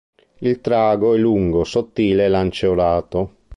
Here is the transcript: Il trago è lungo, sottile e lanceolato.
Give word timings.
Il 0.39 0.61
trago 0.61 1.13
è 1.13 1.17
lungo, 1.19 1.63
sottile 1.63 2.25
e 2.25 2.27
lanceolato. 2.27 3.35